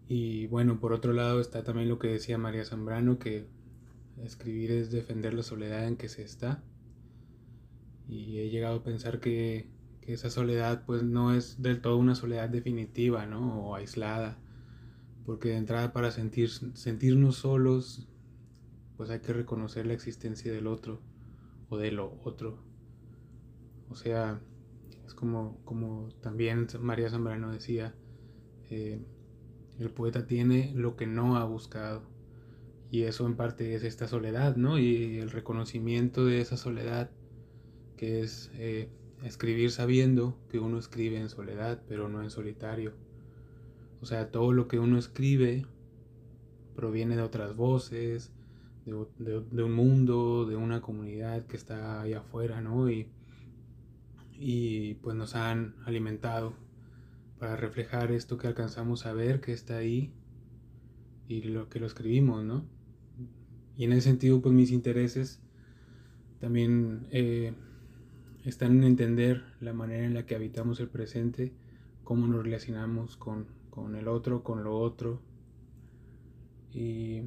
Y 0.07 0.47
bueno, 0.47 0.79
por 0.79 0.93
otro 0.93 1.13
lado 1.13 1.39
está 1.39 1.63
también 1.63 1.89
lo 1.89 1.97
que 1.97 2.09
decía 2.09 2.37
María 2.37 2.65
Zambrano, 2.65 3.17
que 3.17 3.47
escribir 4.23 4.71
es 4.71 4.91
defender 4.91 5.33
la 5.33 5.43
soledad 5.43 5.87
en 5.87 5.97
que 5.97 6.09
se 6.09 6.23
está. 6.23 6.63
Y 8.07 8.37
he 8.37 8.49
llegado 8.49 8.77
a 8.77 8.83
pensar 8.83 9.19
que, 9.19 9.67
que 10.05 10.13
esa 10.13 10.29
soledad 10.29 10.83
pues 10.85 11.03
no 11.03 11.33
es 11.33 11.61
del 11.61 11.81
todo 11.81 11.97
una 11.97 12.15
soledad 12.15 12.49
definitiva, 12.49 13.25
¿no? 13.25 13.65
O 13.65 13.75
aislada 13.75 14.37
porque 15.25 15.49
de 15.49 15.57
entrada 15.57 15.91
para 15.91 16.11
sentir, 16.11 16.49
sentirnos 16.49 17.37
solos, 17.37 18.07
pues 18.95 19.09
hay 19.09 19.19
que 19.19 19.33
reconocer 19.33 19.87
la 19.87 19.93
existencia 19.93 20.51
del 20.53 20.67
otro 20.67 21.01
o 21.69 21.77
de 21.77 21.91
lo 21.91 22.19
otro. 22.23 22.59
O 23.89 23.95
sea, 23.95 24.39
es 25.05 25.13
como, 25.13 25.59
como 25.65 26.09
también 26.21 26.67
María 26.79 27.09
Zambrano 27.09 27.51
decía, 27.51 27.95
eh, 28.69 29.03
el 29.79 29.89
poeta 29.89 30.27
tiene 30.27 30.71
lo 30.75 30.95
que 30.95 31.07
no 31.07 31.37
ha 31.37 31.45
buscado. 31.45 32.03
Y 32.91 33.03
eso 33.03 33.25
en 33.25 33.35
parte 33.35 33.73
es 33.73 33.83
esta 33.83 34.07
soledad, 34.07 34.55
¿no? 34.55 34.77
Y 34.77 35.17
el 35.17 35.31
reconocimiento 35.31 36.23
de 36.23 36.39
esa 36.39 36.55
soledad, 36.55 37.09
que 37.97 38.21
es 38.21 38.51
eh, 38.53 38.89
escribir 39.23 39.71
sabiendo 39.71 40.37
que 40.49 40.59
uno 40.59 40.77
escribe 40.77 41.19
en 41.19 41.29
soledad, 41.29 41.81
pero 41.87 42.09
no 42.09 42.21
en 42.21 42.29
solitario 42.29 42.93
o 44.05 44.07
sea, 44.07 44.29
todo 44.29 44.53
lo 44.53 44.67
que 44.67 44.77
uno 44.77 44.99
escribe 44.99 45.65
proviene 46.75 47.15
de 47.15 47.23
otras 47.23 47.55
voces, 47.55 48.31
de, 48.85 49.63
un 49.63 49.71
mundo, 49.71 50.45
de 50.45 50.55
una 50.55 50.79
comunidad 50.81 51.47
que 51.47 51.57
está 51.57 52.01
ahí 52.01 52.13
afuera, 52.13 52.61
¿no? 52.61 52.87
Y, 52.91 53.07
y 54.33 54.93
pues 54.95 55.15
nos 55.15 55.33
han 55.33 55.73
alimentado 55.85 56.53
para 57.39 57.55
reflejar 57.55 58.11
esto 58.11 58.37
que 58.37 58.45
alcanzamos 58.45 59.07
a 59.07 59.13
ver, 59.13 59.41
que 59.41 59.53
está 59.53 59.77
ahí 59.77 60.13
y 61.27 61.41
lo 61.41 61.67
que 61.69 61.79
lo 61.79 61.87
escribimos, 61.87 62.43
¿no? 62.43 62.63
Y 63.75 63.85
en 63.85 63.93
ese 63.93 64.01
sentido, 64.01 64.39
pues 64.39 64.53
mis 64.53 64.71
intereses 64.71 65.41
también 66.39 67.07
eh, 67.09 67.55
están 68.45 68.77
en 68.77 68.83
entender 68.83 69.43
la 69.59 69.73
manera 69.73 70.05
en 70.05 70.13
la 70.13 70.25
que 70.25 70.35
habitamos 70.35 70.79
el 70.79 70.87
presente, 70.87 71.51
cómo 72.03 72.27
nos 72.27 72.43
relacionamos 72.43 73.17
con, 73.17 73.47
con 73.71 73.95
el 73.95 74.07
otro, 74.07 74.43
con 74.43 74.63
lo 74.63 74.77
otro. 74.77 75.19
Y 76.71 77.23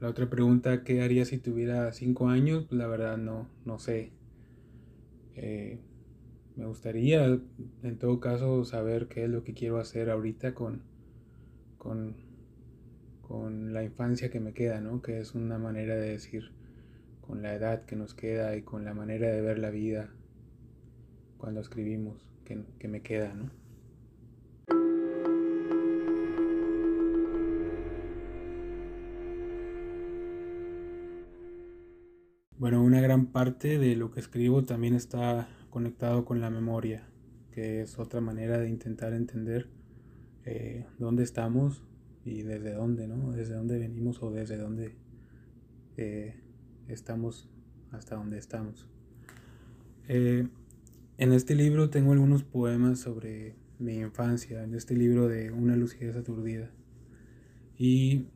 la 0.00 0.08
otra 0.08 0.30
pregunta, 0.30 0.84
¿qué 0.84 1.02
haría 1.02 1.24
si 1.24 1.38
tuviera 1.38 1.92
cinco 1.92 2.28
años? 2.28 2.70
La 2.70 2.86
verdad 2.86 3.18
no, 3.18 3.48
no 3.64 3.80
sé. 3.80 4.12
Eh, 5.34 5.80
me 6.54 6.66
gustaría 6.66 7.24
en 7.82 7.98
todo 7.98 8.20
caso 8.20 8.64
saber 8.64 9.08
qué 9.08 9.24
es 9.24 9.30
lo 9.30 9.42
que 9.42 9.54
quiero 9.54 9.78
hacer 9.78 10.08
ahorita 10.08 10.54
con, 10.54 10.82
con, 11.78 12.14
con 13.22 13.72
la 13.72 13.82
infancia 13.82 14.30
que 14.30 14.38
me 14.38 14.52
queda, 14.52 14.80
¿no? 14.80 15.02
Que 15.02 15.18
es 15.18 15.34
una 15.34 15.58
manera 15.58 15.96
de 15.96 16.10
decir 16.10 16.52
con 17.20 17.42
la 17.42 17.54
edad 17.54 17.84
que 17.86 17.96
nos 17.96 18.14
queda 18.14 18.56
y 18.56 18.62
con 18.62 18.84
la 18.84 18.94
manera 18.94 19.28
de 19.28 19.40
ver 19.40 19.58
la 19.58 19.70
vida 19.70 20.10
cuando 21.38 21.60
escribimos 21.60 22.26
que, 22.44 22.62
que 22.78 22.88
me 22.88 23.00
queda, 23.00 23.32
¿no? 23.34 23.50
Bueno, 32.58 32.82
una 32.82 33.00
gran 33.00 33.26
parte 33.26 33.78
de 33.78 33.94
lo 33.94 34.10
que 34.10 34.18
escribo 34.18 34.64
también 34.64 34.94
está 34.94 35.48
conectado 35.70 36.24
con 36.24 36.40
la 36.40 36.50
memoria, 36.50 37.04
que 37.52 37.82
es 37.82 38.00
otra 38.00 38.20
manera 38.20 38.58
de 38.58 38.68
intentar 38.68 39.12
entender 39.12 39.68
eh, 40.44 40.84
dónde 40.98 41.22
estamos 41.22 41.84
y 42.24 42.42
desde 42.42 42.72
dónde, 42.72 43.06
¿no? 43.06 43.30
Desde 43.30 43.54
dónde 43.54 43.78
venimos 43.78 44.20
o 44.22 44.32
desde 44.32 44.56
dónde 44.56 44.96
eh, 45.96 46.34
estamos 46.88 47.48
hasta 47.92 48.16
dónde 48.16 48.38
estamos. 48.38 48.88
Eh, 50.08 50.48
en 51.18 51.32
este 51.32 51.56
libro 51.56 51.90
tengo 51.90 52.12
algunos 52.12 52.44
poemas 52.44 53.00
sobre 53.00 53.56
mi 53.80 53.98
infancia, 53.98 54.62
en 54.62 54.74
este 54.74 54.94
libro 54.94 55.26
de 55.26 55.50
Una 55.50 55.76
lucidez 55.76 56.14
aturdida. 56.16 56.70
Y 57.76 58.26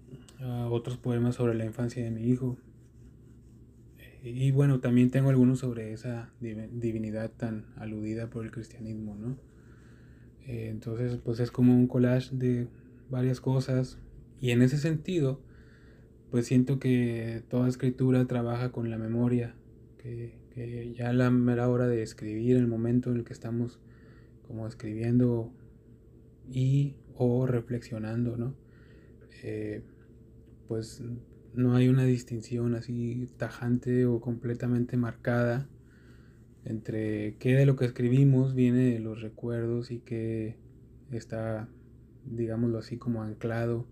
ah, 0.41 0.69
otros 0.69 0.99
poemas 0.99 1.37
sobre 1.37 1.55
la 1.55 1.65
infancia 1.65 2.03
de 2.03 2.11
mi 2.11 2.29
hijo. 2.29 2.59
Y 4.25 4.51
bueno, 4.51 4.81
también 4.81 5.11
tengo 5.11 5.31
algunos 5.31 5.61
sobre 5.61 5.93
esa 5.93 6.33
divinidad 6.41 7.31
tan 7.31 7.67
aludida 7.77 8.31
por 8.31 8.45
el 8.45 8.51
cristianismo, 8.51 9.17
¿no? 9.17 9.37
Eh, 10.47 10.69
entonces, 10.69 11.19
pues 11.25 11.39
es 11.39 11.53
como 11.53 11.75
un 11.75 11.87
collage 11.87 12.35
de 12.35 12.67
varias 13.11 13.41
cosas. 13.41 13.99
Y 14.41 14.51
en 14.51 14.61
ese 14.61 14.79
sentido, 14.79 15.41
pues 16.33 16.47
siento 16.47 16.81
que 16.81 17.45
toda 17.49 17.69
escritura 17.69 18.25
trabaja 18.27 18.73
con 18.73 18.91
la 18.91 18.99
memoria, 18.99 19.55
que, 20.02 20.92
ya 20.97 21.12
la 21.12 21.30
mera 21.30 21.68
hora 21.68 21.87
de 21.87 22.02
escribir, 22.02 22.56
el 22.56 22.66
momento 22.66 23.11
en 23.11 23.18
el 23.18 23.25
que 23.25 23.32
estamos 23.32 23.80
como 24.47 24.66
escribiendo 24.66 25.52
y 26.50 26.97
o 27.14 27.47
reflexionando, 27.47 28.37
¿no? 28.37 28.54
Eh, 29.42 29.82
pues 30.68 31.02
no 31.54 31.76
hay 31.76 31.88
una 31.88 32.04
distinción 32.04 32.75
así 32.75 33.28
tajante 33.37 34.06
o 34.06 34.21
completamente 34.21 34.97
marcada 34.97 35.68
entre 36.64 37.37
qué 37.38 37.54
de 37.54 37.66
lo 37.66 37.76
que 37.76 37.85
escribimos 37.85 38.54
viene 38.54 38.92
de 38.92 39.00
los 39.00 39.21
recuerdos 39.21 39.90
y 39.90 40.00
qué 40.00 40.56
está, 41.11 41.68
digámoslo 42.25 42.78
así, 42.78 42.99
como 42.99 43.23
anclado 43.23 43.87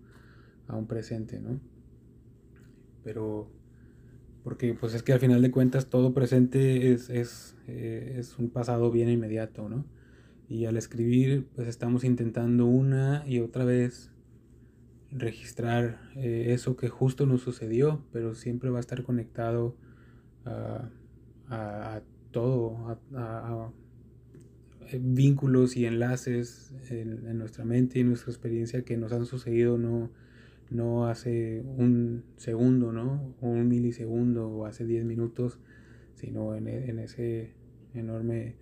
a 0.67 0.75
un 0.75 0.87
presente, 0.87 1.39
¿no? 1.39 1.59
Pero, 3.03 3.51
porque 4.43 4.73
pues 4.73 4.93
es 4.93 5.03
que 5.03 5.13
al 5.13 5.19
final 5.19 5.41
de 5.41 5.51
cuentas 5.51 5.87
todo 5.87 6.13
presente 6.13 6.91
es, 6.91 7.09
es, 7.09 7.55
eh, 7.67 8.15
es 8.17 8.37
un 8.39 8.49
pasado 8.49 8.91
bien 8.91 9.09
inmediato, 9.09 9.69
¿no? 9.69 9.85
Y 10.49 10.65
al 10.65 10.77
escribir 10.77 11.47
pues 11.55 11.67
estamos 11.67 12.03
intentando 12.03 12.65
una 12.65 13.23
y 13.25 13.39
otra 13.39 13.65
vez 13.65 14.11
registrar 15.11 15.99
eh, 16.15 16.47
eso 16.49 16.75
que 16.75 16.89
justo 16.89 17.25
nos 17.25 17.41
sucedió, 17.41 18.03
pero 18.11 18.33
siempre 18.33 18.69
va 18.69 18.77
a 18.77 18.81
estar 18.81 19.03
conectado 19.03 19.75
a, 21.49 22.01
todo, 22.31 22.99
a, 23.13 23.69
vínculos 24.99 25.77
y 25.77 25.85
enlaces 25.85 26.73
en, 26.89 27.37
nuestra 27.37 27.63
mente 27.63 27.99
y 27.99 28.01
en 28.01 28.09
nuestra 28.09 28.31
experiencia 28.31 28.83
que 28.83 28.97
nos 28.97 29.11
han 29.11 29.25
sucedido 29.25 29.77
no, 29.77 30.09
no 30.71 31.07
hace 31.07 31.61
un 31.61 32.23
segundo, 32.37 32.93
¿no? 32.93 33.35
O 33.41 33.49
un 33.49 33.67
milisegundo 33.67 34.49
o 34.49 34.65
hace 34.65 34.85
10 34.85 35.05
minutos, 35.05 35.59
sino 36.15 36.55
en, 36.55 36.67
ese 36.97 37.51
enorme... 37.93 38.55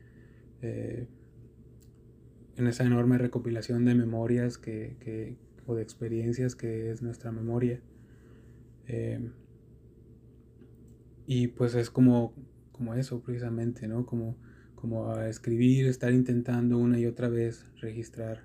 Eh, 0.62 1.08
en 2.58 2.68
esa 2.68 2.84
enorme 2.84 3.18
recopilación 3.18 3.86
de 3.86 3.96
memorias 3.96 4.58
que, 4.58 4.98
de 5.68 5.82
experiencias 5.82 6.56
que 6.56 6.92
es 6.92 7.01
nuestra 7.01 7.32
memoria. 7.32 7.80
Em, 8.88 9.32
y 11.25 11.48
pues 11.48 11.75
es 11.75 11.89
como, 11.89 12.34
como 12.74 12.96
eso 12.96 13.22
precisamente, 13.22 13.88
¿no? 13.88 14.06
Como, 14.06 14.36
como 14.75 15.12
a 15.12 15.30
escribir, 15.30 15.86
estar 15.86 16.12
intentando 16.12 16.78
una 16.78 17.00
y 17.00 17.06
otra 17.06 17.30
vez 17.30 17.66
registrar 17.80 18.44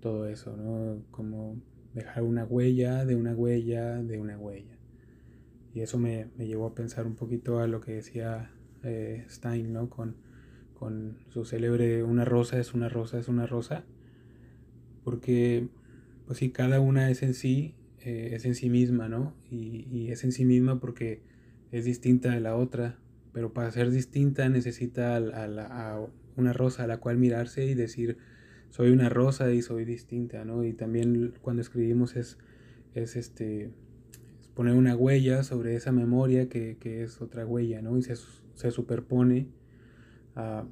todo 0.00 0.26
eso, 0.26 0.56
¿no? 0.56 1.04
Como 1.10 1.60
dejar 1.96 2.22
una 2.22 2.44
huella 2.44 3.04
de 3.04 3.16
una 3.16 3.34
huella 3.34 4.02
de 4.02 4.20
una 4.20 4.38
huella. 4.38 4.78
Y 5.74 5.80
eso 5.80 5.98
me, 5.98 6.28
llevó 6.38 6.66
a 6.66 6.74
pensar 6.74 7.06
un 7.06 7.16
poquito 7.16 7.58
a 7.58 7.66
lo 7.66 7.80
que 7.80 7.92
decía 7.92 8.50
eh, 8.82 9.24
Stein, 9.28 9.72
¿no? 9.72 9.90
Con, 9.90 10.16
con 10.74 11.18
su 11.28 11.44
célebre 11.44 12.02
Una 12.02 12.24
rosa 12.24 12.58
es 12.58 12.74
una 12.74 12.88
rosa 12.88 13.18
es 13.18 13.28
una 13.28 13.46
rosa. 13.46 13.84
Porque 15.04 15.68
pues 16.26 16.38
sí, 16.38 16.50
cada 16.50 16.80
una 16.80 17.10
es 17.10 17.22
en 17.22 17.34
sí, 17.34 17.74
eh, 18.00 18.30
es 18.32 18.44
en 18.44 18.54
sí 18.54 18.68
misma, 18.68 19.08
¿no? 19.08 19.34
Y, 19.50 20.10
es 20.10 20.24
en 20.24 20.32
sí 20.32 20.44
misma 20.44 20.80
porque 20.80 21.22
es 21.72 21.84
distinta 21.84 22.30
de 22.30 22.40
la 22.40 22.56
otra, 22.56 22.98
pero 23.32 23.52
para 23.52 23.70
ser 23.70 23.90
distinta 23.90 24.48
necesita 24.48 25.16
a, 25.16 26.06
una 26.36 26.52
rosa 26.52 26.84
a 26.84 26.86
la 26.86 26.98
cual 26.98 27.16
mirarse 27.16 27.64
y 27.64 27.74
decir, 27.74 28.18
soy 28.70 28.90
una 28.90 29.08
rosa 29.08 29.52
y 29.52 29.62
soy 29.62 29.84
distinta, 29.84 30.44
¿no? 30.44 30.64
Y 30.64 30.72
también 30.72 31.34
cuando 31.42 31.62
escribimos 31.62 32.16
es, 32.16 32.38
es 32.94 33.16
este, 33.16 33.70
poner 34.54 34.74
una 34.74 34.96
huella 34.96 35.42
sobre 35.42 35.76
esa 35.76 35.92
memoria 35.92 36.48
que, 36.48 36.76
es 37.02 37.20
otra 37.20 37.46
huella, 37.46 37.82
¿no? 37.82 37.96
Y 37.96 38.02
se, 38.02 38.14
se 38.54 38.70
superpone 38.70 39.48
a 40.34 40.66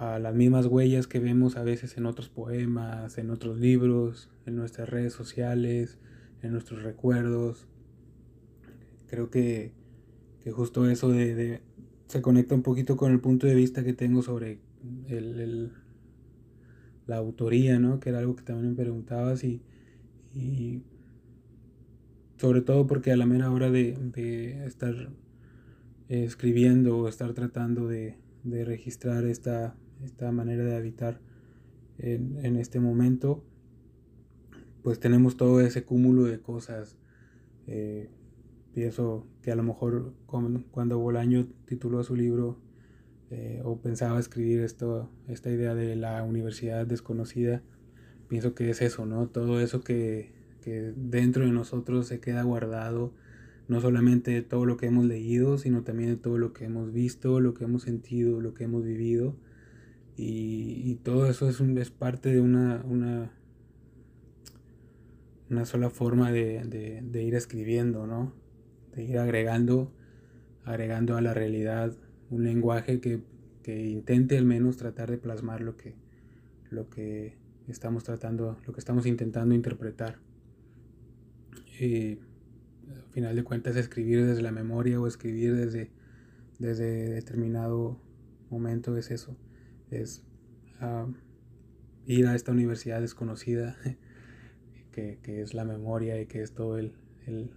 a 0.00 0.18
las 0.18 0.34
mismas 0.34 0.64
huellas 0.64 1.06
que 1.06 1.20
vemos 1.20 1.58
a 1.58 1.62
veces 1.62 1.98
en 1.98 2.06
otros 2.06 2.30
poemas, 2.30 3.18
en 3.18 3.28
otros 3.30 3.60
libros, 3.60 4.30
en 4.46 4.56
nuestras 4.56 4.88
redes 4.88 5.12
sociales, 5.12 5.98
en 6.42 6.52
nuestros 6.52 6.82
recuerdos. 6.82 7.66
Creo 9.08 9.28
que, 9.28 9.74
justo 10.50 10.88
eso 10.88 11.10
de, 11.10 11.60
se 12.06 12.22
conecta 12.22 12.54
un 12.54 12.62
poquito 12.62 12.96
con 12.96 13.12
el 13.12 13.20
punto 13.20 13.46
de 13.46 13.54
vista 13.54 13.84
que 13.84 13.92
tengo 13.92 14.22
sobre 14.22 14.58
el, 15.08 15.74
la 17.10 17.16
autoría, 17.16 17.78
¿no? 17.78 18.00
que 18.00 18.08
era 18.08 18.20
algo 18.20 18.36
que 18.36 18.42
también 18.42 18.70
me 18.70 18.76
preguntabas 18.76 19.44
y, 19.44 19.62
sobre 22.36 22.62
todo 22.62 22.86
porque 22.86 23.12
a 23.12 23.16
la 23.16 23.26
mera 23.26 23.50
hora 23.50 23.70
de, 23.70 24.64
estar 24.66 25.10
escribiendo 26.08 26.98
o 26.98 27.08
estar 27.08 27.34
tratando 27.34 27.86
de, 27.86 28.16
de 28.44 28.64
registrar 28.64 29.24
esta 29.24 29.76
esta 30.04 30.32
manera 30.32 30.64
de 30.64 30.76
habitar 30.76 31.20
en, 31.98 32.56
este 32.56 32.80
momento, 32.80 33.44
pues 34.82 34.98
tenemos 35.00 35.36
todo 35.36 35.60
ese 35.60 35.84
cúmulo 35.84 36.24
de 36.24 36.40
cosas. 36.40 36.96
Eh, 37.66 38.08
pienso 38.72 39.26
que 39.42 39.52
a 39.52 39.56
lo 39.56 39.62
mejor 39.62 40.14
cuando 40.26 40.98
Bolaño 40.98 41.46
tituló 41.66 42.02
su 42.02 42.16
libro 42.16 42.58
eh, 43.30 43.60
o 43.64 43.80
pensaba 43.80 44.18
escribir 44.18 44.60
esto, 44.60 45.10
esta 45.28 45.50
idea 45.50 45.74
de 45.74 45.96
la 45.96 46.22
universidad 46.22 46.86
desconocida, 46.86 47.62
pienso 48.28 48.54
que 48.54 48.70
es 48.70 48.82
eso, 48.82 49.06
¿no? 49.06 49.28
Todo 49.28 49.60
eso 49.60 49.82
que, 49.82 50.32
que 50.62 50.92
dentro 50.96 51.44
de 51.44 51.52
nosotros 51.52 52.06
se 52.06 52.20
queda 52.20 52.42
guardado, 52.42 53.12
no 53.68 53.80
solamente 53.80 54.32
de 54.32 54.42
todo 54.42 54.66
lo 54.66 54.76
que 54.76 54.86
hemos 54.86 55.04
leído, 55.04 55.58
sino 55.58 55.82
también 55.82 56.10
de 56.10 56.16
todo 56.16 56.38
lo 56.38 56.52
que 56.52 56.64
hemos 56.64 56.92
visto, 56.92 57.40
lo 57.40 57.54
que 57.54 57.64
hemos 57.64 57.82
sentido, 57.82 58.40
lo 58.40 58.54
que 58.54 58.64
hemos 58.64 58.84
vivido 58.84 59.36
y, 60.22 60.96
todo 60.96 61.26
eso 61.26 61.48
es, 61.48 61.60
un, 61.60 61.78
es 61.78 61.90
parte 61.90 62.30
de 62.30 62.40
una, 62.42 62.82
una, 62.84 63.32
una 65.48 65.64
sola 65.64 65.88
forma 65.88 66.30
de, 66.30 67.00
ir 67.14 67.34
escribiendo, 67.34 68.06
¿no? 68.06 68.34
De 68.94 69.04
ir 69.04 69.18
agregando, 69.18 69.90
agregando 70.64 71.16
a 71.16 71.22
la 71.22 71.32
realidad 71.32 71.94
un 72.30 72.44
lenguaje 72.44 73.00
que, 73.00 73.22
intente 73.66 74.36
al 74.36 74.44
menos 74.44 74.76
tratar 74.76 75.10
de 75.10 75.18
plasmar 75.18 75.60
lo 75.60 75.76
que, 75.76 75.94
lo 76.70 76.90
que 76.90 77.36
estamos 77.68 78.02
tratando, 78.02 78.58
lo 78.66 78.72
que 78.72 78.80
estamos 78.80 79.06
intentando 79.06 79.54
interpretar. 79.54 80.18
Y 81.78 82.18
al 82.88 83.04
final 83.12 83.36
de 83.36 83.44
cuentas 83.44 83.76
escribir 83.76 84.26
desde 84.26 84.42
la 84.42 84.50
memoria 84.50 85.00
o 85.00 85.06
escribir 85.06 85.54
desde, 85.54 85.90
desde 86.58 87.10
determinado 87.10 88.00
momento 88.50 88.96
es 88.96 89.12
eso 89.12 89.36
es 89.90 90.22
ir 92.06 92.26
a 92.26 92.34
esta 92.34 92.52
universidad 92.52 93.00
desconocida, 93.00 93.76
que, 94.92 95.18
es 95.24 95.54
la 95.54 95.64
memoria 95.64 96.20
y 96.20 96.26
que 96.26 96.42
es 96.42 96.52
todo 96.52 96.78
el, 96.78 96.92
el, 97.26 97.50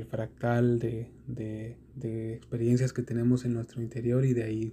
fractal 0.00 0.78
de, 0.78 1.10
de, 1.26 2.34
experiencias 2.34 2.92
que 2.94 3.02
tenemos 3.02 3.44
en 3.44 3.52
nuestro 3.52 3.82
interior 3.82 4.24
y 4.24 4.32
de 4.32 4.44
ahí 4.44 4.72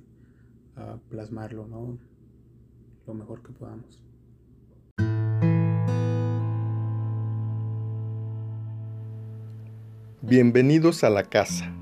plasmarlo, 1.10 1.68
¿no? 1.68 2.00
Lo 3.06 3.14
mejor 3.14 3.44
que 3.44 3.52
podamos. 3.52 4.02
Bienvenidos 10.22 11.04
a 11.04 11.10
la 11.10 11.24
casa. 11.24 11.74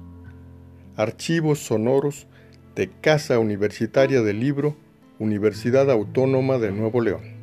Archivos 0.96 1.60
sonoros 1.60 2.28
de 2.76 2.90
Casa 2.90 3.38
Universitaria 3.38 4.22
del 4.22 4.40
Libro, 4.40 4.76
Universidad 5.20 5.92
Autónoma 5.92 6.58
de 6.58 6.72
Nuevo 6.72 7.02
León. 7.02 7.37